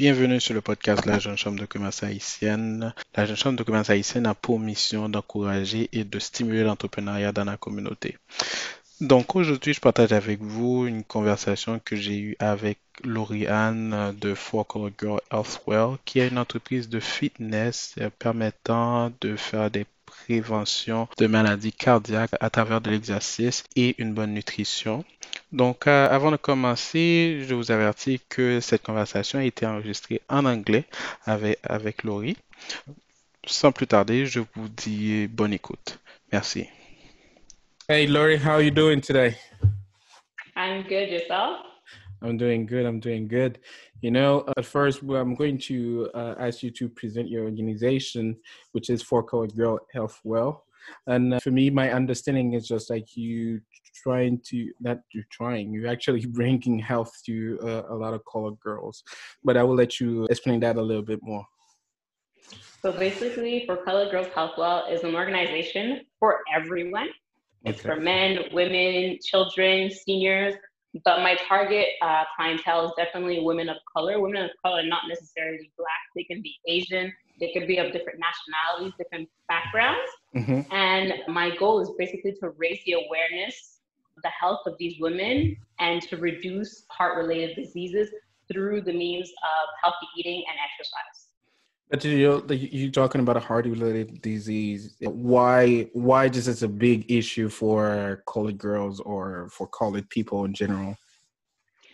[0.00, 2.94] Bienvenue sur le podcast la Jeune Chambre de commerce haïtienne.
[3.14, 7.44] La Jeune Chambre de commerce haïtienne a pour mission d'encourager et de stimuler l'entrepreneuriat dans
[7.44, 8.16] la communauté.
[9.02, 14.66] Donc aujourd'hui, je partage avec vous une conversation que j'ai eue avec Lauriane de Four
[14.66, 21.26] Color Girl Healthwell, qui est une entreprise de fitness permettant de faire des préventions de
[21.26, 25.04] maladies cardiaques à travers de l'exercice et une bonne nutrition.
[25.52, 30.44] Donc, euh, avant de commencer, je vous avertis que cette conversation a été enregistrée en
[30.44, 30.84] anglais
[31.24, 32.36] avec, avec Laurie.
[33.46, 35.98] Sans plus tarder, je vous dis bonne écoute.
[36.32, 36.66] Merci.
[37.88, 39.36] Hey, Laurie, how are you doing today?
[40.56, 41.10] I'm good.
[41.10, 41.69] Yourself?
[42.22, 42.86] I'm doing good.
[42.86, 43.58] I'm doing good.
[44.00, 48.36] You know, at first, I'm going to uh, ask you to present your organization,
[48.72, 50.64] which is For Colored Girl Health Well.
[51.06, 53.60] And uh, for me, my understanding is just like you
[54.02, 58.58] trying to, not you're trying, you're actually bringing health to uh, a lot of colored
[58.60, 59.02] girls.
[59.44, 61.44] But I will let you explain that a little bit more.
[62.82, 67.08] So basically, For Colored Girls Health Well is an organization for everyone
[67.64, 67.94] it's okay.
[67.94, 70.54] for men, women, children, seniors.
[71.04, 74.20] But my target uh, clientele is definitely women of color.
[74.20, 75.88] Women of color, not necessarily black.
[76.16, 77.12] They can be Asian.
[77.38, 80.10] They could be of different nationalities, different backgrounds.
[80.36, 80.72] Mm-hmm.
[80.74, 83.78] And my goal is basically to raise the awareness
[84.16, 88.10] of the health of these women and to reduce heart-related diseases
[88.52, 91.29] through the means of healthy eating and exercise.
[91.90, 94.94] But you you're talking about a heart-related disease.
[95.00, 100.54] Why why is this a big issue for college girls or for college people in
[100.54, 100.96] general?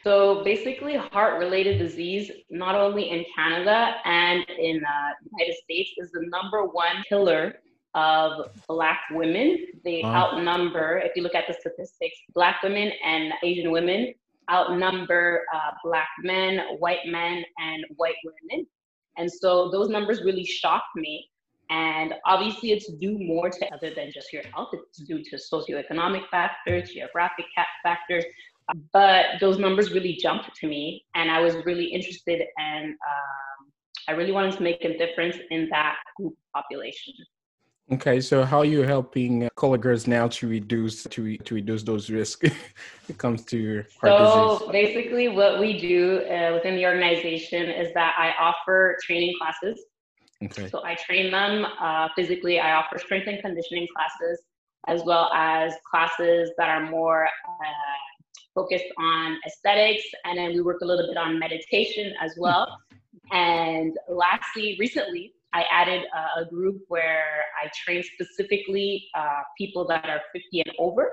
[0.05, 6.13] So basically, heart-related disease, not only in Canada and in the uh, United States, is
[6.13, 7.57] the number one killer
[7.95, 9.67] of Black women.
[9.83, 14.13] They outnumber, if you look at the statistics, Black women and Asian women
[14.51, 18.67] outnumber uh, Black men, white men, and white women.
[19.17, 21.29] And so those numbers really shocked me.
[21.69, 24.69] And obviously, it's due more to other than just your health.
[24.73, 27.47] It's due to socioeconomic factors, geographic
[27.83, 28.25] factors.
[28.93, 33.73] But those numbers really jumped to me, and I was really interested, and um,
[34.09, 37.15] I really wanted to make a difference in that group population.
[37.93, 42.43] Okay, so how are you helping girls now to reduce to to reduce those risks
[42.51, 42.53] when
[43.09, 44.73] it comes to heart so disease?
[44.73, 49.79] basically, what we do uh, within the organization is that I offer training classes.
[50.43, 50.69] Okay.
[50.69, 52.59] So I train them uh, physically.
[52.59, 54.43] I offer strength and conditioning classes,
[54.89, 58.07] as well as classes that are more uh,
[58.53, 62.77] focused on aesthetics, and then we work a little bit on meditation as well.
[63.31, 70.05] and lastly, recently, I added a, a group where I train specifically uh, people that
[70.05, 71.11] are 50 and over.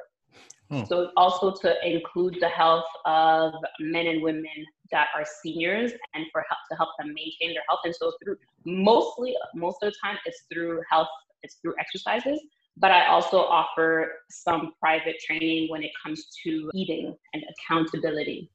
[0.69, 0.83] Hmm.
[0.83, 6.43] So also to include the health of men and women that are seniors and for
[6.49, 7.79] help to help them maintain their health.
[7.85, 11.07] And so through mostly most of the time it's through health,
[11.43, 12.41] it's through exercises.
[12.75, 18.49] But I also offer some private training when it comes to eating and accountability.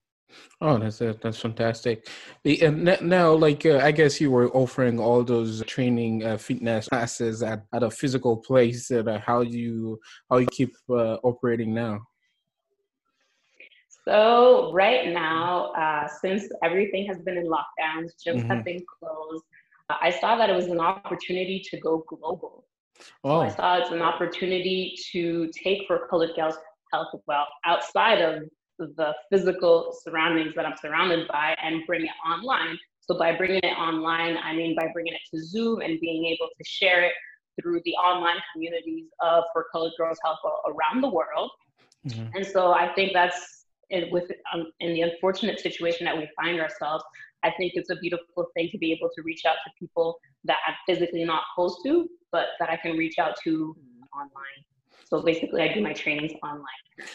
[0.61, 0.99] Oh, that's.
[0.99, 2.09] That's fantastic.
[2.44, 7.43] And now, like, uh, I guess you were offering all those training uh, fitness classes
[7.43, 8.88] at, at a physical place.
[8.88, 9.99] That uh, how you
[10.31, 12.00] how you keep uh, operating now?
[14.05, 18.49] So right now, uh, since everything has been in lockdowns, gyms mm-hmm.
[18.49, 19.44] have been closed.
[19.91, 22.65] Uh, I saw that it was an opportunity to go global.
[23.22, 23.41] Oh.
[23.41, 26.56] So I saw it's an opportunity to take for colored girls
[26.93, 28.43] health well outside of
[28.78, 32.78] the physical surroundings that I'm surrounded by and bring it online.
[33.00, 36.49] So by bringing it online, I mean by bringing it to Zoom and being able
[36.56, 37.12] to share it
[37.61, 41.50] through the online communities of for colored girls health around the world.
[42.06, 42.37] Mm-hmm.
[42.37, 46.61] And so I think that's in, with um, in the unfortunate situation that we find
[46.61, 47.05] ourselves.
[47.43, 50.59] I think it's a beautiful thing to be able to reach out to people that
[50.67, 53.77] I'm physically not close to, but that I can reach out to
[54.12, 54.65] online.
[55.09, 56.65] So basically, I do my trainings online.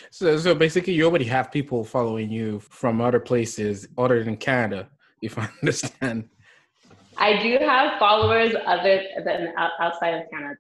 [0.10, 4.90] So, so basically, you already have people following you from other places other than Canada,
[5.22, 6.30] if I understand.
[7.18, 10.56] I do have followers other than outside of Canada.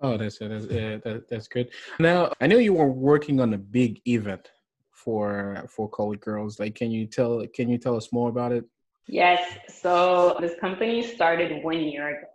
[0.00, 1.68] Oh, that's that's uh, that, that's good.
[1.98, 4.50] Now, I know you were working on a big event
[4.90, 6.58] for for colored girls.
[6.58, 8.64] Like, can you tell can you tell us more about it?
[9.06, 9.58] Yes.
[9.68, 12.26] So this company started one year ago.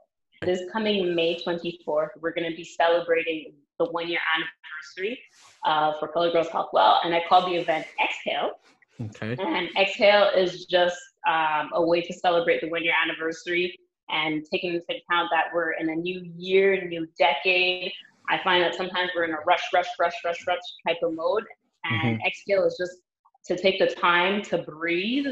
[0.46, 5.20] This coming May 24th, we're going to be celebrating the one year anniversary
[5.66, 8.52] uh, for Color Girls Health Well, and I call the event Exhale.
[9.02, 9.36] Okay.
[9.42, 10.98] And Exhale is just
[11.28, 13.78] um, a way to celebrate the one year anniversary
[14.10, 17.92] and taking into account that we're in a new year, new decade.
[18.30, 21.44] I find that sometimes we're in a rush, rush, rush, rush, rush type of mode.
[21.84, 22.26] And mm-hmm.
[22.26, 22.94] Exhale is just
[23.46, 25.28] to take the time to breathe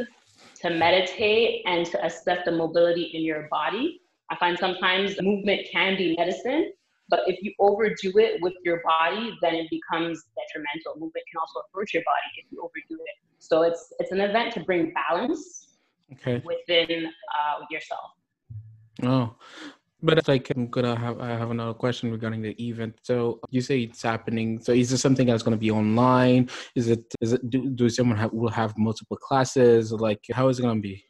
[0.61, 4.01] to meditate and to assess the mobility in your body.
[4.29, 6.71] I find sometimes movement can be medicine,
[7.09, 10.93] but if you overdo it with your body, then it becomes detrimental.
[10.95, 13.17] Movement can also hurt your body if you overdo it.
[13.39, 15.77] So it's it's an event to bring balance
[16.13, 16.43] okay.
[16.45, 18.11] within uh, yourself.
[19.03, 19.35] Oh,
[20.01, 22.99] but it's like I'm gonna have I have another question regarding the event.
[23.03, 24.59] So you say it's happening.
[24.61, 26.49] So is this something that's gonna be online?
[26.75, 29.91] Is it is it do, do someone have, will have multiple classes?
[29.91, 31.03] Like how is it gonna be?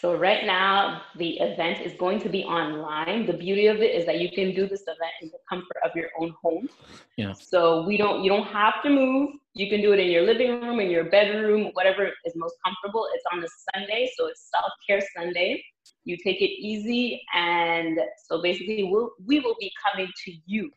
[0.00, 3.26] So right now the event is going to be online.
[3.26, 5.90] The beauty of it is that you can do this event in the comfort of
[5.94, 6.68] your own home.
[7.16, 7.32] Yeah.
[7.32, 9.30] So we don't you don't have to move.
[9.54, 13.06] You can do it in your living room, in your bedroom, whatever is most comfortable.
[13.14, 15.62] It's on a Sunday, so it's self care Sunday
[16.04, 20.70] you take it easy and so basically we'll, we will be coming to you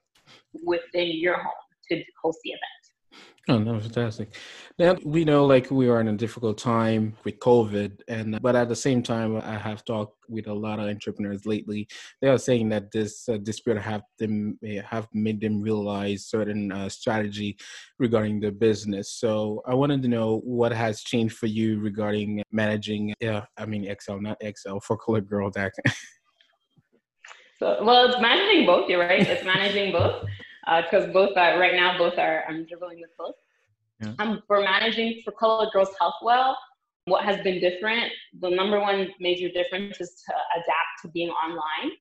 [0.64, 1.52] within your home
[1.90, 2.83] to host the event
[3.50, 4.34] Oh, no, fantastic.
[4.80, 8.70] Now we know like we are in a difficult time with COVID, and but at
[8.70, 11.90] the same time, I have talked with a lot of entrepreneurs lately.
[12.22, 16.72] They are saying that this uh, this period have them have made them realize certain
[16.72, 17.58] uh, strategy
[18.00, 19.12] regarding their business.
[19.12, 23.14] So I wanted to know what has changed for you regarding managing.
[23.20, 25.74] Yeah, I mean Excel, not Excel for Color Girl Deck.
[27.60, 28.90] so well, it's managing both.
[28.90, 29.20] You're right.
[29.20, 30.24] It's managing both
[30.66, 33.36] because uh, both are right now both are I'm dribbling with both.
[34.00, 34.14] Yeah.
[34.20, 36.58] Um, for managing for Colored Girls Health Well,
[37.06, 38.12] what has been different?
[38.40, 41.92] The number one major difference is to adapt to being online.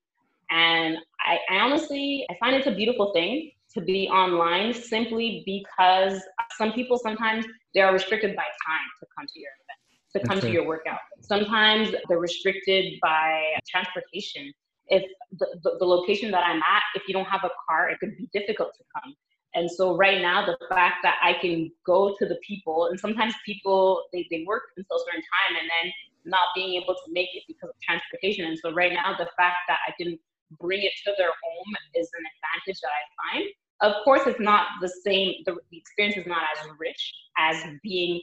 [0.51, 6.23] And I, I honestly I find it's a beautiful thing to be online simply because
[6.57, 10.39] some people sometimes they are restricted by time to come to your event, to come
[10.39, 10.49] okay.
[10.49, 10.99] to your workout.
[11.21, 14.53] Sometimes they're restricted by transportation
[14.93, 15.03] if
[15.39, 18.15] the, the, the, location that I'm at, if you don't have a car, it could
[18.17, 19.15] be difficult to come.
[19.55, 23.35] And so right now, the fact that I can go to the people, and sometimes
[23.47, 25.93] people they, they work until a certain time and then
[26.25, 28.45] not being able to make it because of transportation.
[28.45, 30.19] And so right now, the fact that I can
[30.61, 33.49] bring it to their home is an advantage that I find.
[33.81, 35.35] Of course, it's not the same.
[35.47, 38.21] The, the experience is not as rich as being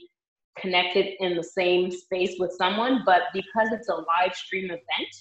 [0.56, 5.14] connected in the same space with someone, but because it's a live stream event,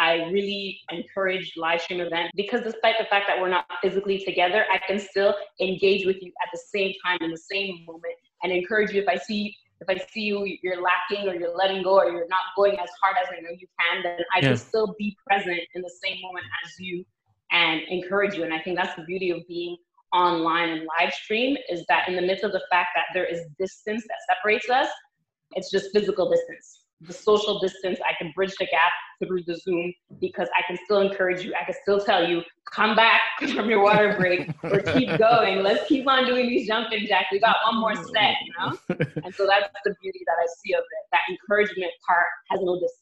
[0.00, 4.64] I really encourage live stream events because despite the fact that we're not physically together,
[4.72, 8.50] I can still engage with you at the same time in the same moment and
[8.50, 11.98] encourage you if I see if I see you you're lacking or you're letting go
[11.98, 14.48] or you're not going as hard as I know you can, then I yeah.
[14.48, 17.04] can still be present in the same moment as you
[17.52, 18.44] and encourage you.
[18.44, 19.76] And I think that's the beauty of being
[20.14, 23.40] online and live stream is that in the midst of the fact that there is
[23.58, 24.88] distance that separates us,
[25.52, 28.92] it's just physical distance the social distance, I can bridge the gap
[29.24, 31.54] through the Zoom because I can still encourage you.
[31.54, 33.20] I can still tell you, come back
[33.54, 35.62] from your water break or keep going.
[35.62, 37.28] Let's keep on doing these jumping jacks.
[37.32, 38.78] We got one more set, you know?
[39.24, 41.08] And so that's the beauty that I see of it.
[41.12, 43.00] That encouragement part has no distance.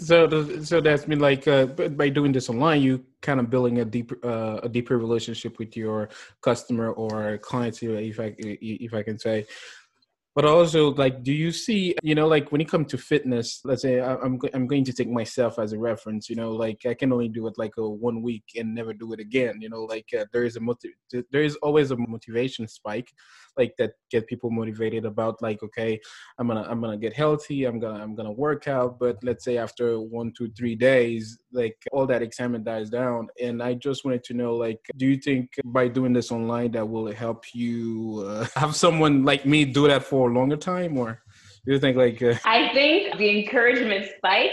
[0.00, 3.84] So, so that's been like uh, by doing this online, you kind of building a
[3.84, 6.08] deeper, uh, a deeper relationship with your
[6.42, 9.46] customer or clients, if I, if I can say
[10.34, 13.82] but also like do you see you know like when it comes to fitness let's
[13.82, 17.12] say i'm i'm going to take myself as a reference you know like i can
[17.12, 20.08] only do it like a one week and never do it again you know like
[20.18, 20.92] uh, there is a motiv-
[21.30, 23.12] there is always a motivation spike
[23.56, 26.00] like that get people motivated about like okay
[26.38, 28.98] i'm gonna i'm gonna get healthy i'm gonna i'm gonna work out.
[28.98, 33.28] But let's say after one two three days like all that excitement dies down.
[33.40, 36.88] And i just wanted to know like do you think by doing this online that
[36.88, 41.20] will help you uh, have someone like me do that for a longer time or
[41.64, 42.34] do you think like uh...
[42.44, 44.52] i think the encouragement spike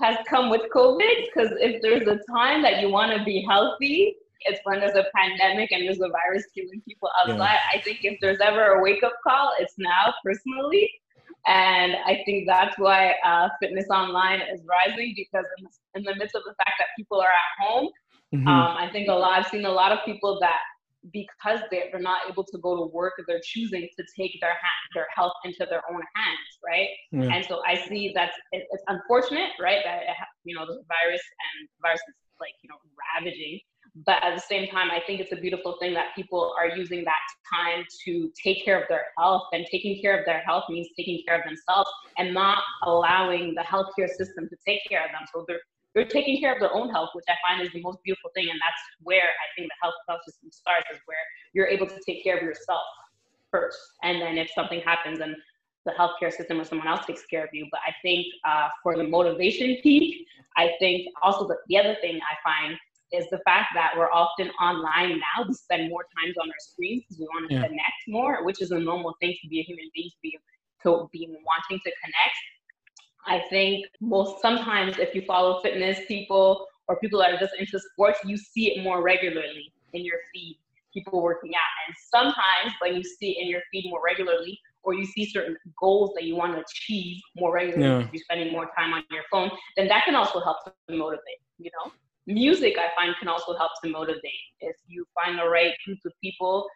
[0.00, 4.16] has come with covid because if there's a time that you want to be healthy
[4.42, 7.38] it's when there's a pandemic and there's a virus killing people outside.
[7.38, 7.78] Yeah.
[7.78, 10.90] I think if there's ever a wake up call, it's now personally.
[11.46, 16.14] And I think that's why uh, fitness online is rising because in the, in the,
[16.16, 17.88] midst of the fact that people are at home,
[18.34, 18.46] mm-hmm.
[18.46, 20.58] um, I think a lot, I've seen a lot of people that
[21.12, 25.06] because they're, not able to go to work, they're choosing to take their ha- their
[25.14, 26.88] health into their own hands, right?
[27.12, 27.34] Yeah.
[27.34, 31.22] And so I see that it, it's unfortunate, right, that it, you know the virus
[31.22, 32.78] and virus is like you know
[33.14, 33.60] ravaging
[34.06, 37.04] but at the same time i think it's a beautiful thing that people are using
[37.04, 40.88] that time to take care of their health and taking care of their health means
[40.96, 45.26] taking care of themselves and not allowing the healthcare system to take care of them
[45.32, 45.60] so they're
[45.94, 48.48] they're taking care of their own health which i find is the most beautiful thing
[48.50, 51.18] and that's where i think the health system starts is where
[51.54, 52.82] you're able to take care of yourself
[53.50, 55.34] first and then if something happens and
[55.86, 57.66] the healthcare system or someone else takes care of you.
[57.70, 60.26] But I think uh, for the motivation peak,
[60.56, 62.78] I think also the, the other thing I find
[63.12, 65.44] is the fact that we're often online now.
[65.46, 67.62] We spend more times on our screens because we want to yeah.
[67.62, 70.38] connect more, which is a normal thing to be a human being to be
[70.82, 72.38] to be wanting to connect.
[73.26, 77.78] I think most sometimes if you follow fitness people or people that are just into
[77.92, 80.58] sports, you see it more regularly in your feed,
[80.94, 81.86] people working out.
[81.86, 85.56] And sometimes when you see it in your feed more regularly, or you see certain
[85.78, 88.08] goals that you want to achieve more regularly, yeah.
[88.12, 91.70] you're spending more time on your phone, then that can also help to motivate, you
[91.84, 91.92] know?
[92.28, 94.22] Music, I find, can also help to motivate.
[94.60, 96.68] If you find the right group of people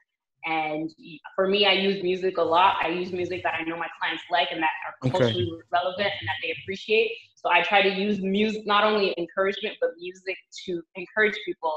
[0.44, 0.90] and
[1.36, 2.76] for me, I use music a lot.
[2.82, 5.62] I use music that I know my clients like and that are culturally okay.
[5.70, 7.12] relevant and that they appreciate.
[7.36, 11.74] So I try to use music, not only encouragement, but music to encourage people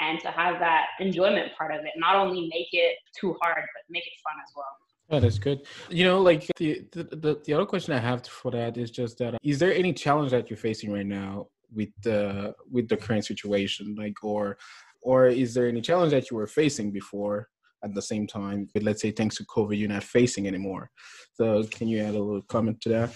[0.00, 1.92] and to have that enjoyment part of it.
[1.96, 4.66] Not only make it too hard, but make it fun as well.
[5.12, 5.62] Oh, that's good.
[5.88, 9.34] You know, like the, the the other question I have for that is just that:
[9.34, 13.24] uh, is there any challenge that you're facing right now with the with the current
[13.24, 14.58] situation, like, or
[15.02, 17.48] or is there any challenge that you were facing before
[17.82, 18.68] at the same time?
[18.74, 20.90] But let's say thanks to covid you're not facing anymore.
[21.34, 23.10] So can you add a little comment to that?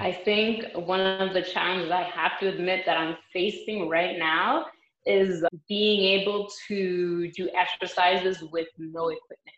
[0.00, 4.66] I think one of the challenges i have to admit that i'm facing right now
[5.06, 9.56] is being able to do exercises with no equipment.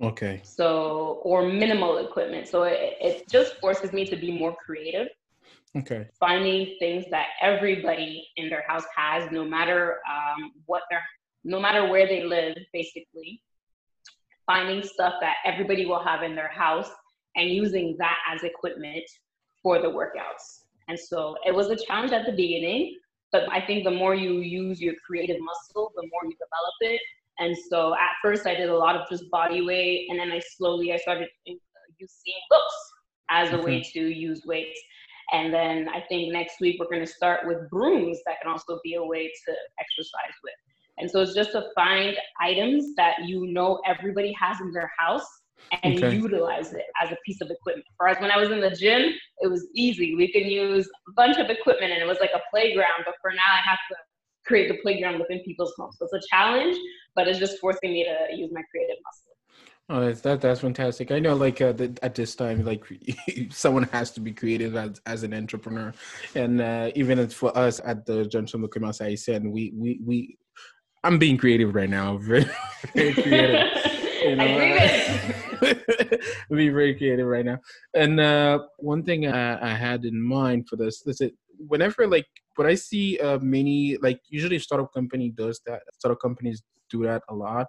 [0.00, 0.40] Okay.
[0.44, 2.46] So or minimal equipment.
[2.46, 5.08] So it, it just forces me to be more creative
[5.76, 11.02] okay finding things that everybody in their house has no matter um, what their
[11.44, 13.42] no matter where they live, basically,
[14.46, 16.90] finding stuff that everybody will have in their house
[17.36, 19.04] and using that as equipment
[19.62, 20.64] for the workouts.
[20.88, 22.98] And so it was a challenge at the beginning,
[23.30, 27.00] but I think the more you use your creative muscle, the more you develop it.
[27.38, 30.40] And so at first I did a lot of just body weight, and then I
[30.56, 32.74] slowly I started using books
[33.30, 34.80] as a way to use weights.
[35.32, 38.78] And then I think next week we're going to start with brooms that can also
[38.82, 40.54] be a way to exercise with.
[40.98, 45.26] And so it's just to find items that you know everybody has in their house
[45.82, 46.16] and okay.
[46.16, 47.86] utilize it as a piece of equipment.
[47.98, 50.14] Whereas when I was in the gym, it was easy.
[50.14, 53.04] We can use a bunch of equipment and it was like a playground.
[53.04, 53.96] But for now, I have to
[54.46, 55.96] create the playground within people's homes.
[55.98, 56.76] So it's a challenge,
[57.14, 59.37] but it's just forcing me to use my creative muscle.
[59.90, 61.10] Oh, that's that, that's fantastic.
[61.10, 62.84] I know, like uh, the, at this time, like
[63.50, 65.94] someone has to be creative as, as an entrepreneur,
[66.34, 70.38] and uh, even for us at the Junction of Commerce, I said we we we
[71.04, 72.16] I'm being creative right now.
[72.22, 72.46] Very,
[72.94, 73.66] very creative.
[74.22, 74.58] you know,
[75.62, 75.74] uh,
[76.50, 77.58] be very creative right now.
[77.94, 82.26] And uh, one thing I, I, had in mind for this is that whenever like
[82.58, 85.82] when I see uh, many like usually startup company does that.
[85.98, 87.66] Startup companies do that a lot.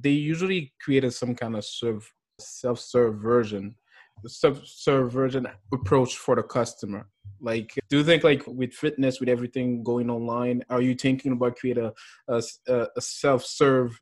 [0.00, 3.76] They usually created some kind of serve self-serve version
[4.26, 7.06] self-serve version approach for the customer
[7.44, 11.56] like, do you think like with fitness, with everything going online, are you thinking about
[11.56, 11.92] create a,
[12.28, 14.00] a, a self-serve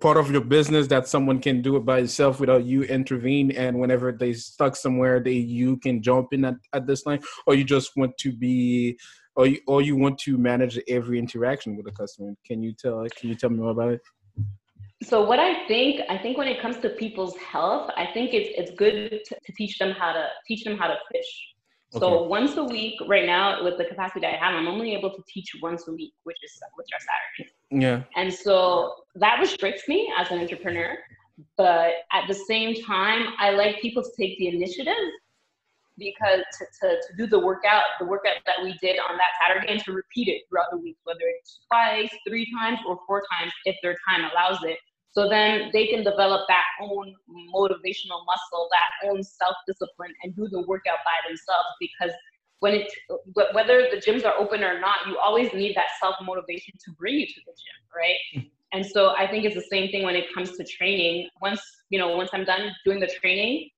[0.00, 3.76] part of your business that someone can do it by itself without you intervene and
[3.76, 7.64] whenever they stuck somewhere they you can jump in at, at this time or you
[7.64, 8.96] just want to be
[9.36, 13.04] or you, or you want to manage every interaction with the customer can you tell
[13.16, 14.00] can you tell me more about it
[15.02, 18.50] so what i think i think when it comes to people's health i think it's
[18.56, 21.50] it's good to, to teach them how to teach them how to fish
[21.92, 22.28] so okay.
[22.28, 25.22] once a week, right now, with the capacity that I have, I'm only able to
[25.26, 27.54] teach once a week, which is which are Saturdays.
[27.70, 28.02] Yeah.
[28.14, 30.96] And so that restricts me as an entrepreneur.
[31.56, 34.94] But at the same time, I like people to take the initiative
[36.00, 39.70] because to, to, to do the workout, the workout that we did on that Saturday,
[39.70, 43.52] and to repeat it throughout the week, whether it's twice, three times, or four times
[43.66, 44.78] if their time allows it.
[45.12, 47.14] So then they can develop that own
[47.54, 51.68] motivational muscle, that own self discipline, and do the workout by themselves.
[51.78, 52.16] Because
[52.60, 52.92] when it,
[53.52, 57.14] whether the gyms are open or not, you always need that self motivation to bring
[57.14, 58.16] you to the gym, right?
[58.34, 58.48] Hmm.
[58.72, 61.28] And so I think it's the same thing when it comes to training.
[61.42, 63.68] Once you know, once I'm done doing the training,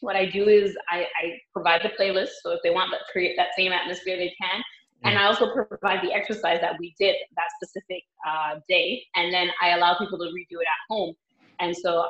[0.00, 2.30] what I do is I, I provide the playlist.
[2.42, 4.62] So if they want to create that same atmosphere, they can.
[5.04, 9.04] And I also provide the exercise that we did that specific uh, day.
[9.14, 11.14] And then I allow people to redo it at home.
[11.60, 12.06] And so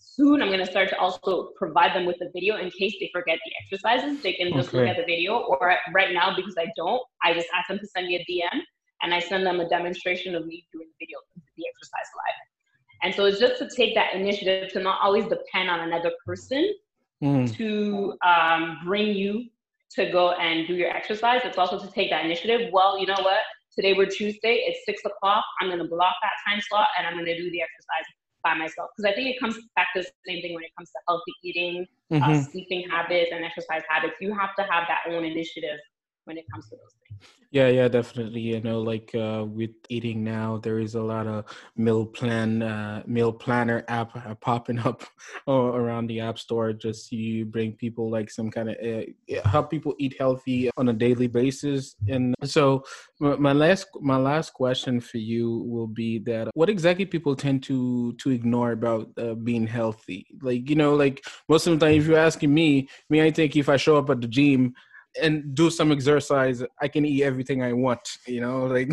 [0.00, 3.10] soon I'm going to start to also provide them with the video in case they
[3.12, 4.22] forget the exercises.
[4.22, 4.78] They can just okay.
[4.78, 5.38] look at the video.
[5.38, 8.60] Or right now, because I don't, I just ask them to send me a DM
[9.02, 11.18] and I send them a demonstration of me doing the video,
[11.56, 12.34] the exercise live.
[13.04, 16.74] And so it's just to take that initiative to not always depend on another person
[17.22, 17.54] mm.
[17.56, 19.46] to um, bring you
[19.96, 21.40] to go and do your exercise.
[21.44, 22.70] It's also to take that initiative.
[22.72, 23.40] Well, you know what?
[23.74, 24.64] Today we're Tuesday.
[24.66, 25.44] It's six o'clock.
[25.60, 28.06] I'm going to block that time slot and I'm going to do the exercise
[28.42, 28.90] by myself.
[28.96, 31.32] Because I think it comes back to the same thing when it comes to healthy
[31.44, 32.30] eating, uh, mm-hmm.
[32.30, 34.14] uh, sleeping habits, and exercise habits.
[34.20, 35.78] You have to have that own initiative
[36.24, 37.07] when it comes to those things.
[37.50, 38.40] Yeah, yeah, definitely.
[38.42, 41.46] You know, like uh, with eating now, there is a lot of
[41.76, 45.02] meal plan, uh, meal planner app uh, popping up
[45.48, 46.74] around the app store.
[46.74, 50.92] Just you bring people like some kind of uh, help people eat healthy on a
[50.92, 51.96] daily basis.
[52.06, 52.84] And so,
[53.18, 58.12] my last my last question for you will be that what exactly people tend to
[58.14, 60.26] to ignore about uh, being healthy?
[60.42, 63.56] Like you know, like most of the time, if you're asking me, me, I think
[63.56, 64.74] if I show up at the gym
[65.20, 68.18] and do some exercise, I can eat everything I want.
[68.26, 68.92] You know, like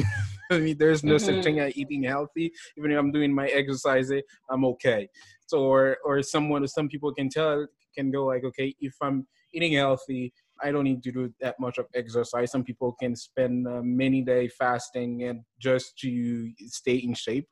[0.51, 1.25] I mean, there's no mm-hmm.
[1.25, 2.51] such thing as eating healthy.
[2.77, 4.11] Even if I'm doing my exercise,
[4.49, 5.09] I'm okay.
[5.47, 9.73] So, or or someone, some people can tell can go like, okay, if I'm eating
[9.73, 12.51] healthy, I don't need to do that much of exercise.
[12.51, 17.47] Some people can spend uh, many day fasting and just to stay in shape.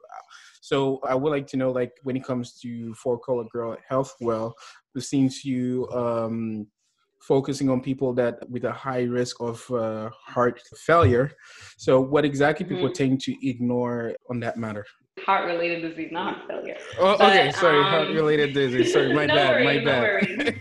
[0.61, 4.15] So I would like to know, like, when it comes to For Color Girl Health
[4.21, 4.55] Well,
[4.97, 6.67] since you um,
[7.27, 11.31] focusing on people that with a high risk of uh, heart failure.
[11.77, 13.03] So, what exactly people mm-hmm.
[13.03, 14.85] tend to ignore on that matter?
[15.25, 16.77] Heart related disease, not heart failure.
[16.99, 17.51] Oh, but, okay.
[17.51, 18.91] Sorry, um, heart related disease.
[18.91, 19.63] Sorry, my no bad.
[19.63, 20.59] My bad.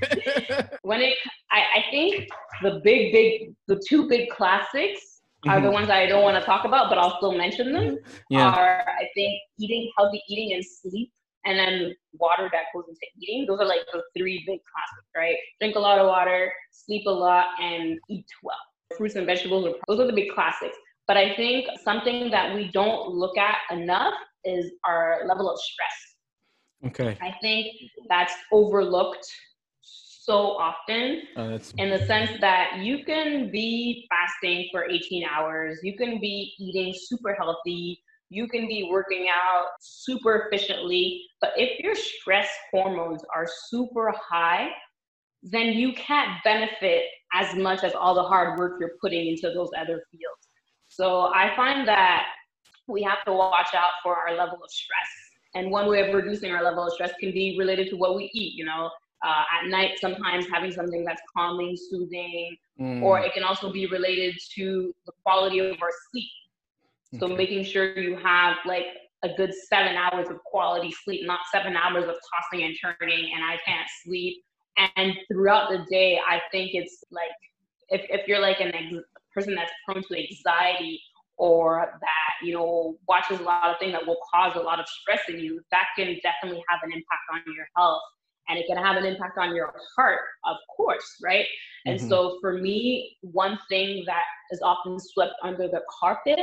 [0.48, 1.14] No when it,
[1.50, 2.28] I, I think
[2.62, 5.66] the big, big, the two big classics are mm-hmm.
[5.66, 7.98] the ones I don't want to talk about, but I'll still mention them.
[8.30, 8.52] Yeah.
[8.52, 11.10] Are I think eating healthy eating and sleep
[11.44, 13.46] and then water that goes into eating.
[13.46, 15.36] Those are like the three big classics, right?
[15.60, 18.56] Drink a lot of water, sleep a lot, and eat well.
[18.96, 20.76] Fruits and vegetables, are, those are the big classics.
[21.06, 26.12] But I think something that we don't look at enough is our level of stress.
[26.86, 27.18] Okay.
[27.20, 27.74] I think
[28.08, 29.26] that's overlooked
[30.24, 35.96] so often oh, in the sense that you can be fasting for 18 hours, you
[35.96, 38.00] can be eating super healthy,
[38.32, 44.68] you can be working out super efficiently, but if your stress hormones are super high,
[45.42, 49.70] then you can't benefit as much as all the hard work you're putting into those
[49.76, 50.48] other fields.
[50.88, 52.26] So I find that
[52.88, 55.10] we have to watch out for our level of stress.
[55.54, 58.30] And one way of reducing our level of stress can be related to what we
[58.32, 58.90] eat, you know.
[59.24, 63.02] Uh, at night, sometimes having something that's calming, soothing, mm.
[63.02, 66.30] or it can also be related to the quality of our sleep.
[67.18, 67.36] So okay.
[67.36, 68.86] making sure you have like
[69.22, 73.44] a good seven hours of quality sleep, not seven hours of tossing and turning and
[73.44, 74.42] I can't sleep.
[74.96, 77.30] And throughout the day, I think it's like
[77.90, 81.00] if, if you're like an ex- person that's prone to anxiety
[81.36, 84.86] or that you know watches a lot of things that will cause a lot of
[84.86, 88.02] stress in you, that can definitely have an impact on your health
[88.48, 91.46] and it can have an impact on your heart, of course, right?
[91.86, 92.08] And mm-hmm.
[92.08, 96.40] so for me, one thing that is often swept under the carpet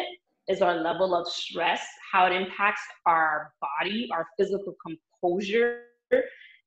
[0.49, 1.81] is our level of stress,
[2.11, 5.83] how it impacts our body, our physical composure,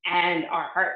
[0.06, 0.94] and our heart.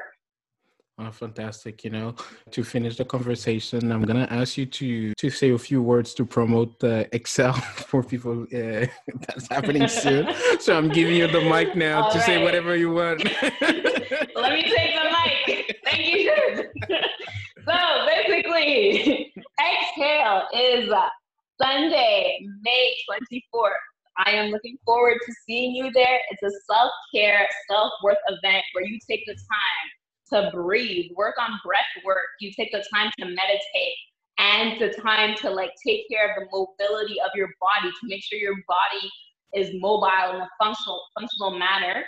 [0.99, 1.83] Oh, fantastic.
[1.83, 2.15] You know,
[2.49, 6.15] to finish the conversation, I'm going to ask you to to say a few words
[6.15, 7.53] to promote uh, Exhale
[7.89, 8.87] for people uh,
[9.27, 10.27] that's happening soon.
[10.59, 12.25] so I'm giving you the mic now All to right.
[12.25, 13.23] say whatever you want.
[14.35, 15.79] Let me take the mic.
[15.85, 16.35] Thank you.
[17.67, 20.89] so basically, Exhale is
[21.61, 23.71] Sunday, May 24th.
[24.25, 26.19] I am looking forward to seeing you there.
[26.31, 29.87] It's a self care, self worth event where you take the time
[30.29, 32.25] to breathe, work on breath work.
[32.39, 33.97] You take the time to meditate
[34.37, 38.23] and the time to like take care of the mobility of your body to make
[38.23, 39.09] sure your body
[39.55, 42.03] is mobile in a functional functional manner.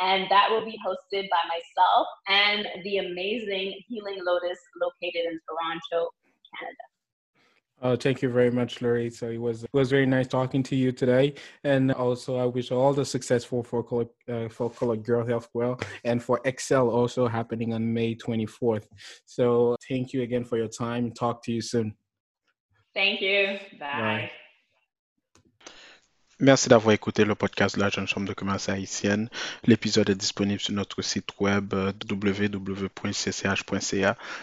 [0.00, 6.10] And that will be hosted by myself and the amazing Healing Lotus located in Toronto,
[6.58, 6.91] Canada.
[7.80, 9.10] Uh, thank you very much, Laurie.
[9.10, 12.70] So it was it was very nice talking to you today, and also I wish
[12.70, 17.26] all the successful for color uh, for color girl health well, and for Exhale also
[17.26, 18.86] happening on May twenty fourth.
[19.26, 21.10] So thank you again for your time.
[21.10, 21.94] Talk to you soon.
[22.94, 23.58] Thank you.
[23.80, 24.00] Bye.
[24.00, 24.30] Bye.
[26.42, 29.28] Merci d'avoir écouté le podcast de la Jeune Chambre de commerce haïtienne.
[29.64, 31.72] L'épisode est disponible sur notre site web
[32.10, 32.56] www.cch.ca.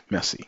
[0.10, 0.46] Merci.